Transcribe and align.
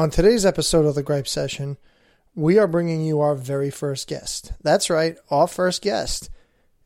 On 0.00 0.10
today's 0.10 0.46
episode 0.46 0.86
of 0.86 0.94
the 0.94 1.02
Gripe 1.02 1.26
Session, 1.26 1.76
we 2.36 2.56
are 2.56 2.68
bringing 2.68 3.04
you 3.04 3.20
our 3.20 3.34
very 3.34 3.68
first 3.68 4.06
guest. 4.06 4.52
That's 4.62 4.88
right, 4.88 5.16
our 5.28 5.48
first 5.48 5.82
guest. 5.82 6.30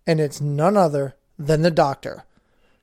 And 0.06 0.18
it's 0.18 0.40
none 0.40 0.78
other 0.78 1.14
than 1.38 1.60
the 1.60 1.70
doctor, 1.70 2.24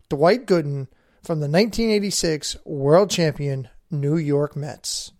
Dwight 0.08 0.46
Gooden 0.46 0.88
from 1.24 1.40
the 1.40 1.50
1986 1.50 2.58
World 2.64 3.10
Champion 3.10 3.70
New 3.90 4.18
York 4.18 4.56
Mets. 4.56 5.14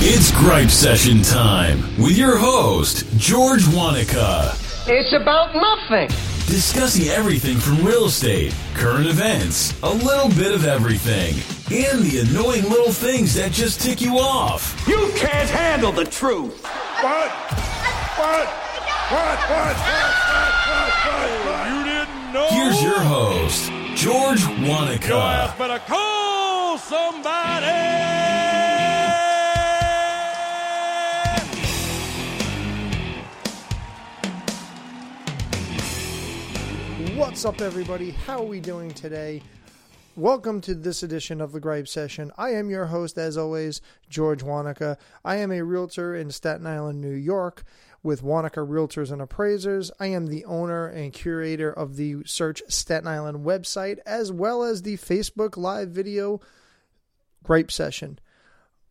It's 0.00 0.32
Gripe 0.32 0.70
Session 0.70 1.22
time 1.22 1.78
with 1.96 2.18
your 2.18 2.38
host, 2.38 3.06
George 3.18 3.62
Wanaka. 3.68 4.52
It's 4.88 5.12
about 5.12 5.54
nothing. 5.54 6.08
Discussing 6.48 7.06
everything 7.10 7.58
from 7.58 7.86
real 7.86 8.06
estate, 8.06 8.52
current 8.74 9.06
events, 9.06 9.80
a 9.82 9.90
little 9.90 10.30
bit 10.30 10.52
of 10.52 10.64
everything, 10.64 11.34
and 11.70 12.00
the 12.02 12.20
annoying 12.20 12.64
little 12.64 12.92
things 12.92 13.34
that 13.34 13.52
just 13.52 13.82
tick 13.82 14.00
you 14.00 14.18
off. 14.18 14.82
You 14.88 15.10
can't 15.16 15.50
handle 15.50 15.92
the 15.92 16.04
truth. 16.04 16.64
What? 16.64 17.30
What? 18.16 18.48
What? 19.12 19.38
What? 19.50 19.76
You 21.68 21.84
didn't 21.84 22.32
know. 22.32 22.48
Here's 22.48 22.82
your 22.82 23.00
host, 23.00 23.70
George 23.94 24.42
Wanaka. 24.66 25.08
Your 25.08 25.18
ass 25.18 25.58
better 25.58 25.78
call 25.80 26.78
somebody. 26.78 27.66
What's 37.18 37.44
up, 37.44 37.60
everybody? 37.60 38.12
How 38.12 38.38
are 38.38 38.44
we 38.46 38.60
doing 38.60 38.90
today? 38.90 39.42
Welcome 40.18 40.62
to 40.62 40.74
this 40.74 41.04
edition 41.04 41.40
of 41.40 41.52
the 41.52 41.60
Gripe 41.60 41.86
Session. 41.86 42.32
I 42.36 42.50
am 42.50 42.70
your 42.70 42.86
host, 42.86 43.16
as 43.18 43.38
always, 43.38 43.80
George 44.10 44.42
Wanaka. 44.42 44.98
I 45.24 45.36
am 45.36 45.52
a 45.52 45.62
realtor 45.62 46.12
in 46.16 46.32
Staten 46.32 46.66
Island, 46.66 47.00
New 47.00 47.14
York, 47.14 47.62
with 48.02 48.24
Wanaka 48.24 48.58
Realtors 48.58 49.12
and 49.12 49.22
Appraisers. 49.22 49.92
I 50.00 50.08
am 50.08 50.26
the 50.26 50.44
owner 50.44 50.88
and 50.88 51.12
curator 51.12 51.72
of 51.72 51.94
the 51.94 52.16
Search 52.26 52.64
Staten 52.66 53.06
Island 53.06 53.46
website, 53.46 53.98
as 54.04 54.32
well 54.32 54.64
as 54.64 54.82
the 54.82 54.96
Facebook 54.96 55.56
Live 55.56 55.90
video 55.90 56.40
Gripe 57.44 57.70
Session. 57.70 58.18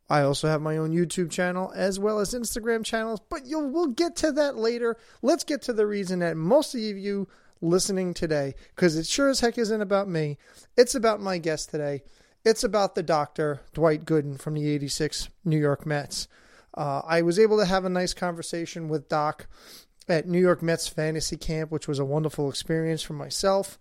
I 0.10 0.22
also 0.22 0.48
have 0.48 0.62
my 0.62 0.78
own 0.78 0.94
YouTube 0.94 1.30
channel 1.30 1.74
as 1.76 2.00
well 2.00 2.20
as 2.20 2.34
Instagram 2.34 2.86
channels, 2.86 3.20
but 3.30 3.46
you'll 3.46 3.68
we'll 3.68 3.88
get 3.88 4.16
to 4.18 4.32
that 4.32 4.56
later. 4.56 4.96
Let's 5.22 5.44
get 5.44 5.64
to 5.64 5.74
the 5.74 5.88
reason 5.88 6.20
that 6.20 6.38
most 6.38 6.74
of 6.74 6.80
you 6.80 7.28
listening 7.62 8.14
today, 8.14 8.56
because 8.76 8.98
it 8.98 9.06
sure 9.06 9.30
as 9.30 9.40
heck 9.40 9.58
isn't 9.58 9.82
about 9.82 10.08
me. 10.08 10.38
It's 10.76 10.96
about 10.96 11.22
my 11.22 11.38
guest 11.38 11.70
today. 11.72 12.04
It's 12.46 12.64
about 12.64 12.96
the 12.96 13.04
doctor, 13.04 13.62
Dwight 13.74 14.06
Gooden 14.06 14.40
from 14.40 14.54
the 14.54 14.70
86 14.70 15.30
New 15.44 15.58
York 15.58 15.86
Mets. 15.86 16.28
Uh, 16.74 17.02
I 17.06 17.22
was 17.22 17.40
able 17.40 17.58
to 17.58 17.66
have 17.66 17.86
a 17.86 17.90
nice 17.90 18.14
conversation 18.14 18.88
with 18.88 19.10
Doc 19.10 19.48
at 20.08 20.28
New 20.28 20.40
York 20.40 20.62
Mets 20.62 20.88
Fantasy 20.88 21.36
Camp, 21.36 21.72
which 21.72 21.88
was 21.88 22.00
a 22.00 22.06
wonderful 22.06 22.50
experience 22.50 23.02
for 23.02 23.14
myself. 23.14 23.78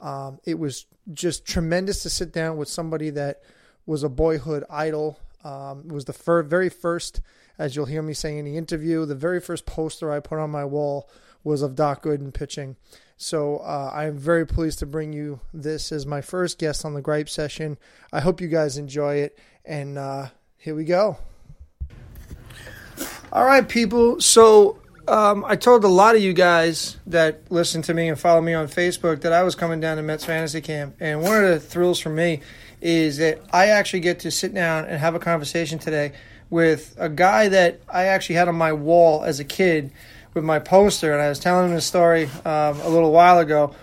Um, 0.00 0.38
it 0.44 0.58
was 0.58 0.86
just 1.12 1.44
tremendous 1.44 2.02
to 2.02 2.10
sit 2.10 2.32
down 2.32 2.56
with 2.56 2.68
somebody 2.68 3.10
that 3.10 3.42
was 3.84 4.02
a 4.02 4.08
boyhood 4.08 4.64
idol. 4.70 5.18
Um, 5.46 5.84
it 5.86 5.92
was 5.92 6.06
the 6.06 6.12
fir- 6.12 6.42
very 6.42 6.68
first, 6.68 7.20
as 7.56 7.76
you'll 7.76 7.86
hear 7.86 8.02
me 8.02 8.14
saying 8.14 8.38
in 8.38 8.44
the 8.44 8.56
interview, 8.56 9.06
the 9.06 9.14
very 9.14 9.40
first 9.40 9.64
poster 9.64 10.10
I 10.10 10.18
put 10.18 10.40
on 10.40 10.50
my 10.50 10.64
wall 10.64 11.08
was 11.44 11.62
of 11.62 11.76
Doc 11.76 12.02
Gooden 12.02 12.34
pitching. 12.34 12.74
So 13.16 13.58
uh, 13.58 13.92
I 13.94 14.06
am 14.06 14.18
very 14.18 14.44
pleased 14.44 14.80
to 14.80 14.86
bring 14.86 15.12
you 15.12 15.38
this 15.54 15.92
as 15.92 16.04
my 16.04 16.20
first 16.20 16.58
guest 16.58 16.84
on 16.84 16.94
the 16.94 17.00
Gripe 17.00 17.28
Session. 17.28 17.78
I 18.12 18.20
hope 18.20 18.40
you 18.40 18.48
guys 18.48 18.76
enjoy 18.76 19.16
it, 19.16 19.38
and 19.64 19.96
uh, 19.96 20.26
here 20.58 20.74
we 20.74 20.84
go. 20.84 21.16
All 23.32 23.44
right, 23.44 23.68
people. 23.68 24.20
So 24.20 24.80
um, 25.08 25.44
I 25.44 25.56
told 25.56 25.84
a 25.84 25.88
lot 25.88 26.16
of 26.16 26.22
you 26.22 26.32
guys 26.32 26.96
that 27.06 27.40
listen 27.50 27.82
to 27.82 27.94
me 27.94 28.08
and 28.08 28.18
follow 28.18 28.40
me 28.40 28.54
on 28.54 28.66
Facebook 28.66 29.20
that 29.20 29.32
I 29.32 29.42
was 29.42 29.54
coming 29.54 29.80
down 29.80 29.96
to 29.96 30.02
Mets 30.02 30.24
Fantasy 30.24 30.60
Camp, 30.60 30.96
and 31.00 31.22
one 31.22 31.36
of 31.36 31.50
the 31.50 31.60
thrills 31.60 31.98
for 31.98 32.10
me 32.10 32.40
is 32.80 33.18
that 33.18 33.40
I 33.52 33.68
actually 33.68 34.00
get 34.00 34.20
to 34.20 34.30
sit 34.30 34.52
down 34.52 34.84
and 34.84 34.98
have 34.98 35.14
a 35.14 35.18
conversation 35.18 35.78
today 35.78 36.12
with 36.50 36.94
a 36.98 37.08
guy 37.08 37.48
that 37.48 37.80
I 37.88 38.06
actually 38.06 38.36
had 38.36 38.48
on 38.48 38.54
my 38.54 38.72
wall 38.72 39.24
as 39.24 39.40
a 39.40 39.44
kid 39.44 39.92
with 40.34 40.44
my 40.44 40.58
poster, 40.58 41.12
and 41.12 41.22
I 41.22 41.28
was 41.28 41.38
telling 41.38 41.70
him 41.70 41.76
a 41.76 41.80
story 41.80 42.26
um, 42.44 42.80
a 42.80 42.88
little 42.88 43.12
while 43.12 43.38
ago, 43.38 43.74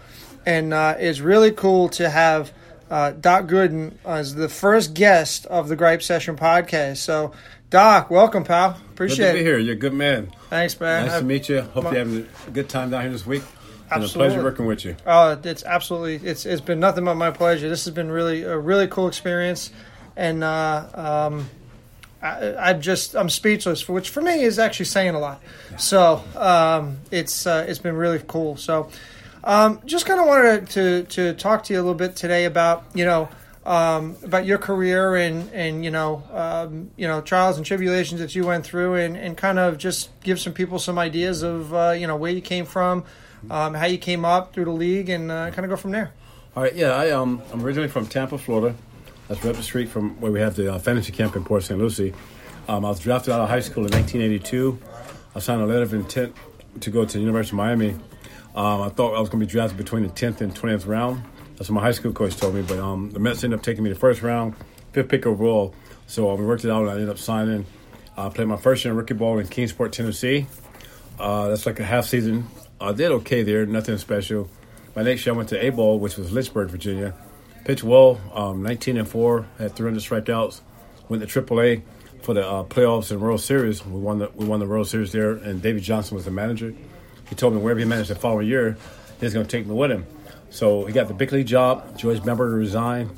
and 0.45 0.73
uh, 0.73 0.95
it's 0.99 1.19
really 1.19 1.51
cool 1.51 1.89
to 1.89 2.09
have. 2.09 2.51
Uh, 2.91 3.09
Doc 3.09 3.45
Gooden 3.45 3.93
as 4.05 4.35
the 4.35 4.47
first 4.47 4.93
guest 4.93 5.47
of 5.47 5.67
the 5.67 5.75
Gripe 5.75 6.03
Session 6.03 6.35
podcast. 6.35 6.97
So, 6.97 7.33
Doc, 7.73 8.11
welcome, 8.11 8.43
pal. 8.43 8.77
Appreciate 8.91 9.17
Good 9.17 9.27
to 9.29 9.33
be 9.33 9.39
it. 9.39 9.43
here. 9.45 9.57
You're 9.57 9.73
a 9.73 9.75
good 9.75 9.95
man. 9.95 10.31
Thanks, 10.51 10.79
man. 10.79 11.07
Nice 11.07 11.15
I- 11.15 11.19
to 11.21 11.25
meet 11.25 11.49
you. 11.49 11.61
Hope 11.61 11.85
my- 11.85 11.89
you're 11.89 11.99
having 12.05 12.27
a 12.45 12.51
good 12.51 12.69
time 12.69 12.91
down 12.91 13.01
here 13.01 13.09
this 13.09 13.25
week. 13.25 13.41
And 13.89 14.03
a 14.03 14.05
Absolutely. 14.05 14.29
pleasure 14.29 14.43
working 14.43 14.65
with 14.67 14.85
you. 14.85 14.95
Oh, 15.07 15.35
it's 15.43 15.63
absolutely 15.63 16.29
it's 16.29 16.45
it's 16.45 16.61
been 16.61 16.79
nothing 16.79 17.03
but 17.03 17.15
my 17.15 17.31
pleasure. 17.31 17.67
This 17.67 17.85
has 17.85 17.93
been 17.95 18.11
really 18.11 18.43
a 18.43 18.55
really 18.55 18.85
cool 18.85 19.07
experience, 19.07 19.71
and 20.15 20.43
uh, 20.43 20.85
um, 20.93 21.49
I, 22.21 22.53
I'm 22.57 22.79
just 22.79 23.15
I'm 23.15 23.27
speechless, 23.27 23.81
for 23.81 23.93
which 23.93 24.11
for 24.11 24.21
me 24.21 24.43
is 24.43 24.59
actually 24.59 24.85
saying 24.85 25.15
a 25.15 25.19
lot. 25.19 25.41
So 25.77 26.23
um, 26.35 26.99
it's 27.09 27.47
uh, 27.47 27.65
it's 27.67 27.79
been 27.79 27.95
really 27.95 28.21
cool. 28.27 28.55
So 28.55 28.89
um, 29.43 29.81
just 29.85 30.05
kind 30.05 30.19
of 30.19 30.27
wanted 30.27 30.69
to 30.69 31.03
to 31.05 31.33
talk 31.33 31.63
to 31.63 31.73
you 31.73 31.79
a 31.79 31.81
little 31.81 31.95
bit 31.95 32.15
today 32.15 32.45
about 32.45 32.83
you 32.93 33.03
know. 33.03 33.29
Um, 33.65 34.17
about 34.23 34.45
your 34.45 34.57
career 34.57 35.15
and 35.15 35.49
and 35.53 35.85
you 35.85 35.91
know 35.91 36.21
um, 36.33 36.91
you 36.97 37.07
know 37.07 37.21
trials 37.21 37.55
and 37.55 37.65
tribulations 37.65 38.19
that 38.19 38.35
you 38.35 38.45
went 38.45 38.65
through 38.65 38.95
and, 38.95 39.15
and 39.15 39.37
kind 39.37 39.57
of 39.57 39.77
just 39.77 40.09
give 40.19 40.37
some 40.41 40.51
people 40.51 40.79
some 40.79 40.99
ideas 40.99 41.43
of 41.43 41.73
uh, 41.73 41.91
you 41.91 42.05
know 42.05 42.17
where 42.17 42.31
you 42.31 42.41
came 42.41 42.65
from, 42.65 43.05
um, 43.49 43.73
how 43.73 43.85
you 43.85 43.97
came 43.97 44.25
up 44.25 44.53
through 44.53 44.65
the 44.65 44.71
league, 44.71 45.09
and 45.09 45.31
uh, 45.31 45.49
kind 45.51 45.63
of 45.63 45.69
go 45.69 45.77
from 45.77 45.91
there. 45.91 46.11
All 46.55 46.63
right, 46.63 46.75
yeah, 46.75 46.91
I, 46.91 47.11
um, 47.11 47.41
I'm 47.51 47.63
originally 47.63 47.87
from 47.87 48.05
Tampa, 48.05 48.37
Florida. 48.37 48.75
That's 49.27 49.43
right 49.43 49.51
up 49.51 49.55
the 49.55 49.63
street 49.63 49.89
from 49.89 50.19
where 50.21 50.31
we 50.31 50.39
have 50.41 50.55
the 50.55 50.73
uh, 50.73 50.79
fantasy 50.79 51.11
camp 51.11 51.35
in 51.35 51.43
Port 51.43 51.63
St. 51.63 51.79
Lucie. 51.79 52.13
Um, 52.67 52.85
I 52.85 52.89
was 52.89 52.99
drafted 52.99 53.33
out 53.33 53.41
of 53.41 53.49
high 53.49 53.61
school 53.61 53.85
in 53.85 53.91
1982. 53.91 54.79
I 55.35 55.39
signed 55.39 55.61
a 55.61 55.65
letter 55.65 55.81
of 55.81 55.93
intent 55.93 56.35
to 56.81 56.89
go 56.91 57.05
to 57.05 57.13
the 57.13 57.19
University 57.19 57.53
of 57.53 57.57
Miami. 57.57 57.91
Um, 58.55 58.81
I 58.81 58.89
thought 58.89 59.15
I 59.15 59.19
was 59.19 59.29
going 59.29 59.39
to 59.39 59.45
be 59.47 59.51
drafted 59.51 59.77
between 59.77 60.03
the 60.03 60.09
10th 60.09 60.41
and 60.41 60.53
20th 60.53 60.85
round. 60.85 61.23
That's 61.57 61.69
what 61.69 61.75
my 61.75 61.81
high 61.81 61.91
school 61.91 62.13
coach 62.13 62.35
told 62.35 62.55
me. 62.55 62.61
But 62.61 62.79
um, 62.79 63.11
the 63.11 63.19
Mets 63.19 63.43
ended 63.43 63.59
up 63.59 63.63
taking 63.63 63.83
me 63.83 63.89
the 63.89 63.99
first 63.99 64.21
round, 64.21 64.55
fifth 64.91 65.09
pick 65.09 65.25
overall. 65.25 65.75
So 66.07 66.29
uh, 66.29 66.35
we 66.35 66.45
worked 66.45 66.65
it 66.65 66.71
out, 66.71 66.81
and 66.81 66.89
I 66.89 66.93
ended 66.93 67.09
up 67.09 67.17
signing. 67.17 67.65
I 68.17 68.29
played 68.29 68.47
my 68.47 68.57
first 68.57 68.83
year 68.83 68.91
in 68.91 68.97
rookie 68.97 69.13
ball 69.13 69.39
in 69.39 69.47
Kingsport, 69.47 69.93
Tennessee. 69.93 70.47
Uh, 71.19 71.49
that's 71.49 71.65
like 71.65 71.79
a 71.79 71.85
half 71.85 72.05
season. 72.05 72.47
I 72.79 72.91
did 72.91 73.11
okay 73.11 73.43
there, 73.43 73.65
nothing 73.65 73.97
special. 73.97 74.49
My 74.95 75.03
next 75.03 75.25
year 75.25 75.33
I 75.33 75.37
went 75.37 75.49
to 75.49 75.65
A 75.65 75.69
Ball, 75.69 75.99
which 75.99 76.17
was 76.17 76.31
Lynchburg, 76.31 76.69
Virginia. 76.69 77.13
Pitched 77.65 77.83
well, 77.83 78.19
um, 78.33 78.61
19 78.61 78.97
and 78.97 79.07
4, 79.07 79.47
had 79.57 79.75
300 79.75 79.99
strikeouts. 80.01 80.61
Went 81.07 81.27
to 81.27 81.41
AAA 81.41 81.81
for 82.21 82.33
the 82.33 82.47
uh, 82.47 82.63
playoffs 82.63 83.11
and 83.11 83.21
World 83.21 83.41
Series. 83.41 83.85
We 83.85 83.99
won 83.99 84.19
the 84.19 84.31
we 84.35 84.45
won 84.45 84.59
the 84.59 84.65
World 84.65 84.87
Series 84.87 85.11
there, 85.11 85.31
and 85.31 85.61
David 85.61 85.83
Johnson 85.83 86.15
was 86.15 86.25
the 86.25 86.31
manager. 86.31 86.73
He 87.29 87.35
told 87.35 87.53
me 87.53 87.61
wherever 87.61 87.79
he 87.79 87.85
managed 87.85 88.09
the 88.09 88.15
following 88.15 88.47
year, 88.47 88.77
he's 89.19 89.33
going 89.33 89.45
to 89.45 89.51
take 89.51 89.65
me 89.65 89.73
with 89.73 89.91
him. 89.91 90.05
So 90.53 90.85
he 90.85 90.93
got 90.93 91.07
the 91.07 91.15
league 91.15 91.47
job. 91.47 91.97
George 91.97 92.23
Bamberger 92.23 92.55
resigned. 92.55 93.09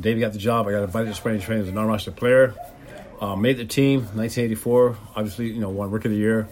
David 0.00 0.18
got 0.18 0.32
the 0.32 0.40
job. 0.40 0.66
I 0.66 0.72
got 0.72 0.82
invited 0.82 1.10
to 1.10 1.14
spring 1.14 1.40
training 1.40 1.62
as 1.62 1.68
a 1.68 1.72
non-roster 1.72 2.10
player. 2.10 2.52
Uh, 3.20 3.36
made 3.36 3.58
the 3.58 3.64
team 3.64 4.00
1984. 4.00 4.98
Obviously, 5.14 5.50
you 5.50 5.60
know, 5.60 5.68
won 5.68 5.92
Rookie 5.92 6.08
of 6.08 6.12
the 6.12 6.18
Year. 6.18 6.48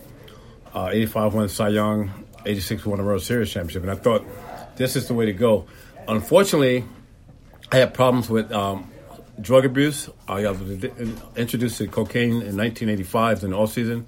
Uh, 0.72 0.91
85 0.93 1.34
won 1.34 1.48
Cy 1.48 1.71
Young. 1.71 2.25
86 2.47 2.87
won 2.87 2.98
the 2.98 3.04
World 3.04 3.22
Series 3.22 3.50
championship. 3.50 3.82
And 3.82 3.91
I 3.91 3.97
thought 3.97 4.25
this 4.77 4.94
is 4.94 5.09
the 5.09 5.15
way 5.15 5.27
to 5.27 5.32
go. 5.32 5.66
Unfortunately, 6.06 6.84
I 7.72 7.78
had 7.78 7.93
problems 7.93 8.31
with 8.31 8.53
um, 8.53 8.93
drug 9.41 9.65
abuse. 9.65 10.09
I 10.28 10.48
was 10.48 10.60
introduced 11.34 11.78
to 11.78 11.89
cocaine 11.89 12.42
in 12.42 12.57
1985 12.57 13.42
in 13.42 13.51
the 13.51 13.57
off 13.57 13.72
season. 13.72 14.07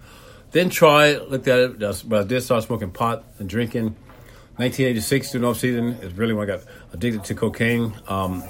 Then 0.53 0.71
tried, 0.71 1.23
looked 1.23 1.49
at 1.49 1.59
it, 1.59 2.09
but 2.09 2.21
I 2.21 2.23
did 2.23 2.41
start 2.43 2.63
smoking 2.63 2.93
pot 2.93 3.25
and 3.41 3.49
drinking. 3.49 3.97
1986 4.57 5.33
during 5.33 5.45
off 5.47 5.59
season 5.59 5.93
is 6.03 6.13
really 6.15 6.35
when 6.35 6.51
I 6.51 6.57
got 6.57 6.65
addicted 6.93 7.25
to 7.25 7.35
cocaine. 7.35 7.95
Um, 8.09 8.43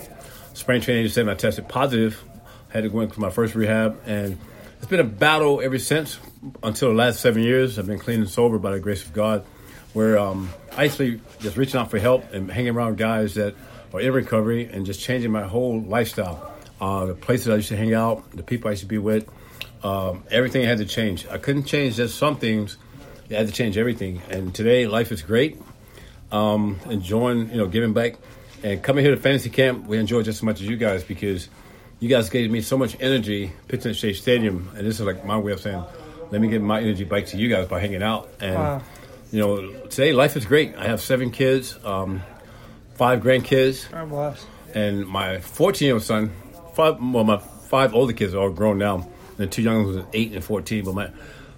spring 0.55 0.81
training 0.81 1.05
87, 1.05 1.29
I 1.29 1.35
tested 1.35 1.69
positive. 1.69 2.23
I 2.71 2.75
Had 2.75 2.85
to 2.85 2.91
go 2.91 3.01
in 3.01 3.11
for 3.11 3.21
my 3.21 3.31
first 3.31 3.55
rehab, 3.55 4.01
and 4.07 4.39
it's 4.79 4.87
been 4.87 5.01
a 5.01 5.05
battle 5.05 5.61
ever 5.61 5.79
since 5.79 6.19
until 6.63 6.89
the 6.89 6.95
last 6.95 7.21
seven 7.21 7.43
years. 7.43 7.79
I've 7.79 7.87
been 7.87 7.99
clean 7.99 8.21
and 8.21 8.31
sober 8.31 8.59
by 8.59 8.73
the 8.73 8.81
grace 8.81 9.05
of 9.05 9.13
God. 9.13 9.45
Where 9.93 10.19
um, 10.19 10.51
I 10.77 10.85
actually 10.85 11.21
just 11.41 11.57
reaching 11.57 11.81
out 11.81 11.91
for 11.91 11.99
help 11.99 12.33
and 12.33 12.51
hanging 12.51 12.75
around 12.75 12.97
guys 12.97 13.35
that 13.35 13.55
are 13.93 14.01
in 14.01 14.13
recovery 14.13 14.67
and 14.67 14.87
just 14.87 15.01
changing 15.01 15.33
my 15.33 15.43
whole 15.43 15.81
lifestyle. 15.83 16.55
Uh, 16.81 17.07
the 17.07 17.15
places 17.15 17.49
I 17.49 17.57
used 17.57 17.69
to 17.69 17.77
hang 17.77 17.93
out, 17.93 18.31
the 18.31 18.43
people 18.43 18.69
I 18.69 18.73
used 18.73 18.83
to 18.83 18.89
be 18.89 18.99
with, 18.99 19.29
um, 19.83 20.25
everything 20.31 20.65
had 20.65 20.79
to 20.79 20.87
change. 20.87 21.27
I 21.27 21.39
couldn't 21.39 21.65
change 21.65 21.97
just 21.97 22.17
some 22.17 22.37
things; 22.37 22.77
I 23.31 23.35
had 23.35 23.49
to 23.49 23.53
change 23.53 23.77
everything. 23.77 24.23
And 24.31 24.55
today, 24.55 24.87
life 24.87 25.13
is 25.13 25.23
great. 25.23 25.61
Um, 26.33 26.79
enjoying, 26.89 27.51
you 27.51 27.57
know, 27.57 27.67
giving 27.67 27.93
back, 27.93 28.17
and 28.63 28.83
coming 28.83 29.05
here 29.05 29.15
to 29.15 29.21
fantasy 29.21 29.51
camp, 29.51 29.87
we 29.87 29.99
enjoy 29.99 30.23
just 30.23 30.39
as 30.39 30.43
much 30.43 30.61
as 30.61 30.67
you 30.69 30.77
guys 30.77 31.03
because 31.03 31.49
you 31.99 32.09
guys 32.09 32.29
gave 32.31 32.51
me 32.51 32.61
so 32.61 32.79
much 32.79 32.97
energy 33.01 33.53
pitching 33.69 33.91
at 33.91 33.97
Shea 33.97 34.13
Stadium, 34.13 34.71
and 34.77 34.87
this 34.87 35.01
is 35.01 35.07
like 35.07 35.25
my 35.25 35.37
way 35.39 35.53
of 35.53 35.61
saying, 35.61 35.83
let 36.31 36.41
me 36.41 36.49
give 36.49 36.63
my 36.63 36.81
energy 36.81 37.05
back 37.05 37.27
to 37.27 37.37
you 37.37 37.49
guys 37.49 37.67
by 37.67 37.81
hanging 37.81 38.03
out. 38.03 38.29
And 38.41 38.55
Wow. 38.55 38.83
you 39.33 39.39
know, 39.41 39.71
today 39.89 40.13
life 40.13 40.37
is 40.37 40.45
great. 40.47 40.77
I 40.77 40.87
have 40.87 41.01
seven 41.01 41.31
kids, 41.33 41.77
um, 41.85 42.23
five 42.95 43.23
grandkids, 43.23 43.87
and 44.75 45.07
my 45.07 45.41
14 45.41 45.87
year 45.87 45.95
old 45.95 46.03
son. 46.05 46.31
Five, 46.75 46.99
well, 47.03 47.25
my 47.25 47.39
five 47.39 47.93
older 47.95 48.13
kids 48.13 48.35
are 48.35 48.39
all 48.43 48.51
grown 48.51 48.79
now. 48.79 49.09
The 49.37 49.47
two 49.49 49.63
young 49.63 49.85
ones 49.85 49.97
are 49.97 50.07
eight 50.13 50.33
and 50.33 50.45
14. 50.45 50.85
But 50.85 50.95
my 50.95 51.11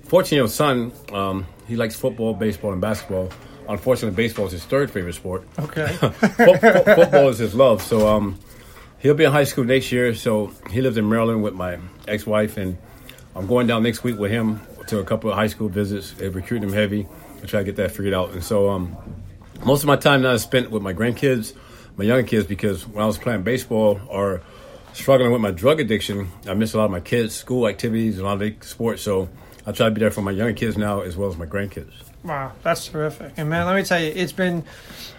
14 0.04 0.36
year 0.36 0.42
old 0.44 0.50
son, 0.50 0.92
um, 1.12 1.46
he 1.68 1.76
likes 1.76 1.94
football, 1.94 2.32
baseball, 2.32 2.72
and 2.72 2.80
basketball. 2.80 3.28
Unfortunately, 3.72 4.14
baseball 4.14 4.46
is 4.46 4.52
his 4.52 4.64
third 4.64 4.90
favorite 4.90 5.14
sport. 5.14 5.44
Okay. 5.58 5.86
Fo- 5.96 6.10
fo- 6.10 6.58
football 6.58 7.28
is 7.28 7.38
his 7.38 7.54
love. 7.54 7.80
So 7.82 8.06
um, 8.06 8.38
he'll 8.98 9.14
be 9.14 9.24
in 9.24 9.32
high 9.32 9.44
school 9.44 9.64
next 9.64 9.90
year. 9.90 10.14
So 10.14 10.52
he 10.70 10.82
lives 10.82 10.96
in 10.98 11.08
Maryland 11.08 11.42
with 11.42 11.54
my 11.54 11.78
ex-wife, 12.06 12.58
and 12.58 12.76
I'm 13.34 13.46
going 13.46 13.66
down 13.66 13.82
next 13.82 14.04
week 14.04 14.18
with 14.18 14.30
him 14.30 14.60
to 14.88 14.98
a 14.98 15.04
couple 15.04 15.30
of 15.30 15.36
high 15.36 15.46
school 15.46 15.68
visits. 15.68 16.12
They 16.12 16.28
recruit 16.28 16.62
him 16.62 16.72
heavy. 16.72 17.08
I 17.42 17.46
try 17.46 17.60
to 17.60 17.64
get 17.64 17.76
that 17.76 17.92
figured 17.92 18.14
out. 18.14 18.32
And 18.32 18.44
so 18.44 18.68
um, 18.68 18.96
most 19.64 19.82
of 19.82 19.86
my 19.86 19.96
time 19.96 20.22
now 20.22 20.32
is 20.32 20.42
spent 20.42 20.70
with 20.70 20.82
my 20.82 20.92
grandkids, 20.92 21.54
my 21.96 22.04
young 22.04 22.24
kids, 22.26 22.46
because 22.46 22.86
when 22.86 23.02
I 23.02 23.06
was 23.06 23.16
playing 23.16 23.42
baseball 23.42 24.00
or 24.08 24.42
struggling 24.92 25.32
with 25.32 25.40
my 25.40 25.50
drug 25.50 25.80
addiction, 25.80 26.30
I 26.46 26.52
missed 26.54 26.74
a 26.74 26.76
lot 26.76 26.84
of 26.84 26.90
my 26.90 27.00
kids' 27.00 27.34
school 27.34 27.66
activities 27.66 28.18
and 28.18 28.26
a 28.26 28.28
lot 28.28 28.42
of 28.42 28.64
sports. 28.64 29.02
So 29.02 29.30
I 29.66 29.72
try 29.72 29.86
to 29.88 29.94
be 29.94 30.00
there 30.00 30.10
for 30.10 30.20
my 30.20 30.30
young 30.30 30.54
kids 30.54 30.76
now 30.76 31.00
as 31.00 31.16
well 31.16 31.30
as 31.30 31.38
my 31.38 31.46
grandkids. 31.46 31.92
Wow, 32.24 32.52
that's 32.62 32.86
terrific. 32.86 33.32
And 33.36 33.50
man, 33.50 33.66
let 33.66 33.74
me 33.74 33.82
tell 33.82 34.00
you, 34.00 34.12
it's 34.14 34.32
been, 34.32 34.64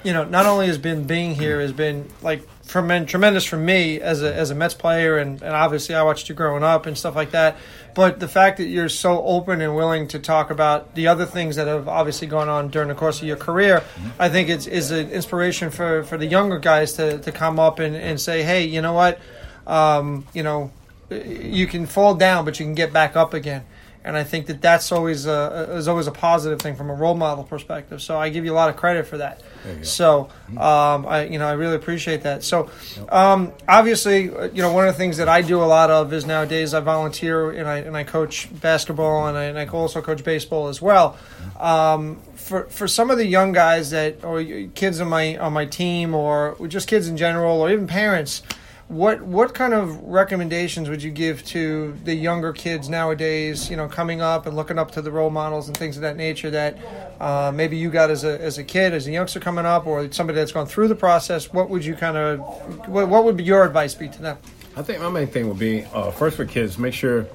you 0.04 0.14
know, 0.14 0.24
not 0.24 0.46
only 0.46 0.68
has 0.68 0.78
been 0.78 1.06
being 1.06 1.36
here 1.36 1.60
has 1.60 1.74
been 1.74 2.08
like 2.22 2.48
tremen- 2.66 3.08
tremendous 3.08 3.44
for 3.44 3.58
me 3.58 4.00
as 4.00 4.24
a 4.24 4.34
as 4.34 4.52
a 4.52 4.56
Mets 4.56 4.74
player, 4.74 5.18
and, 5.18 5.42
and 5.42 5.54
obviously 5.54 5.96
I 5.96 6.04
watched 6.04 6.30
you 6.30 6.36
growing 6.36 6.64
up 6.64 6.86
and 6.86 6.98
stuff 6.98 7.16
like 7.16 7.32
that. 7.32 7.58
But 7.94 8.22
the 8.22 8.28
fact 8.30 8.58
that 8.58 8.68
you're 8.68 8.90
so 8.90 9.22
open 9.22 9.60
and 9.60 9.76
willing 9.76 10.08
to 10.10 10.20
talk 10.20 10.50
about 10.50 10.96
the 10.96 11.08
other 11.08 11.26
things 11.26 11.58
that 11.58 11.68
have 11.68 11.90
obviously 11.90 12.28
gone 12.28 12.48
on 12.48 12.70
during 12.70 12.88
the 12.88 12.96
course 12.96 13.22
of 13.22 13.28
your 13.28 13.38
career, 13.38 13.84
I 14.18 14.30
think 14.30 14.48
it's 14.48 14.66
is 14.66 14.92
an 14.92 15.12
inspiration 15.12 15.72
for, 15.72 16.04
for 16.04 16.18
the 16.18 16.26
younger 16.26 16.58
guys 16.58 16.94
to, 16.94 17.20
to 17.20 17.32
come 17.34 17.60
up 17.60 17.80
and, 17.80 17.96
and 17.96 18.20
say, 18.20 18.44
hey, 18.44 18.64
you 18.66 18.82
know 18.82 18.94
what, 18.94 19.20
um, 19.68 20.26
you 20.34 20.42
know, 20.42 20.72
you 21.12 21.68
can 21.68 21.86
fall 21.86 22.16
down, 22.16 22.46
but 22.46 22.60
you 22.60 22.66
can 22.66 22.76
get 22.76 22.94
back 22.94 23.16
up 23.16 23.34
again. 23.34 23.64
And 24.06 24.18
I 24.18 24.24
think 24.24 24.48
that 24.48 24.62
that's 24.62 24.92
always 24.92 25.26
a, 25.26 25.70
is 25.78 25.88
always 25.88 26.08
a 26.08 26.12
positive 26.12 26.60
thing 26.60 26.76
from 26.76 26.90
a 26.90 26.94
role 26.94 27.16
model 27.16 27.46
perspective. 27.46 28.02
So 28.02 28.20
I 28.20 28.30
give 28.30 28.44
you 28.44 28.52
a 28.52 28.56
lot 28.56 28.70
of 28.70 28.76
credit 28.76 29.08
for 29.08 29.18
that. 29.18 29.42
So 29.82 30.30
um, 30.58 31.06
I 31.06 31.26
you 31.26 31.40
know 31.40 31.48
I 31.48 31.54
really 31.54 31.76
appreciate 31.76 32.24
that. 32.24 32.44
So 32.44 32.70
um, 33.10 33.54
obviously 33.68 34.24
you 34.24 34.62
know 34.62 34.74
one 34.74 34.88
of 34.88 34.94
the 34.94 34.98
things 34.98 35.18
that 35.18 35.30
I 35.30 35.42
do 35.42 35.64
a 35.64 35.66
lot 35.66 35.90
of 35.90 36.12
is 36.12 36.26
nowadays 36.26 36.74
I 36.74 36.82
volunteer 36.82 37.52
and 37.52 37.68
I 37.68 37.78
and 37.78 37.96
I 37.96 38.04
coach 38.04 38.50
basketball 38.60 39.28
and 39.28 39.38
I, 39.38 39.44
and 39.46 39.58
I 39.58 39.66
also 39.68 40.02
coach 40.02 40.24
baseball 40.24 40.68
as 40.68 40.82
well. 40.82 41.18
Um, 41.60 42.20
for 42.36 42.66
for 42.66 42.90
some 42.90 43.10
of 43.10 43.18
the 43.18 43.26
young 43.26 43.54
guys 43.54 43.92
that 43.92 44.24
or 44.26 44.44
kids 44.76 45.00
on 45.00 45.08
my 45.08 45.38
on 45.38 45.54
my 45.54 45.66
team 45.66 46.14
or 46.14 46.58
just 46.68 46.90
kids 46.90 47.08
in 47.08 47.16
general 47.16 47.62
or 47.62 47.72
even 47.72 47.88
parents 47.88 48.44
what 48.88 49.22
what 49.22 49.54
kind 49.54 49.74
of 49.74 50.02
recommendations 50.04 50.90
would 50.90 51.02
you 51.02 51.12
give 51.12 51.44
to 51.46 51.98
the 52.04 52.14
younger 52.14 52.54
kids 52.54 52.90
nowadays? 52.90 53.70
You 53.70 53.78
know, 53.78 53.88
coming 53.88 54.22
up 54.22 54.46
and 54.46 54.56
looking 54.56 54.78
up 54.78 54.92
to 54.92 55.02
the 55.02 55.12
role 55.12 55.30
models 55.30 55.68
and 55.68 55.78
things 55.78 55.96
of 55.96 56.02
that 56.02 56.18
nature 56.18 56.52
that 56.52 56.78
uh, 57.20 57.52
maybe 57.54 57.78
you 57.78 57.90
got 57.90 58.10
as 58.10 58.24
a 58.24 58.40
as 58.42 58.58
a 58.58 58.64
kid, 58.64 58.94
as 58.94 59.08
a 59.08 59.12
youngster 59.12 59.40
coming 59.40 59.66
up, 59.66 59.88
or 59.88 60.12
somebody 60.12 60.38
that's 60.38 60.52
gone 60.52 60.68
through 60.68 60.90
the 60.90 60.96
process. 60.96 61.52
What 61.54 61.70
would 61.70 61.86
you 61.86 61.96
kind 61.96 62.18
of 62.18 62.40
what, 62.88 63.08
what 63.08 63.24
would 63.24 63.38
be 63.38 63.44
your 63.44 63.64
advice 63.64 63.96
be 63.96 64.10
to 64.10 64.22
them? 64.22 64.38
I 64.76 64.82
think 64.82 65.00
my 65.00 65.10
main 65.10 65.28
thing 65.28 65.48
would 65.48 65.60
be 65.60 65.86
uh, 65.94 66.12
first 66.12 66.36
for 66.36 66.46
kids, 66.46 66.78
make 66.78 66.94
sure 66.94 67.28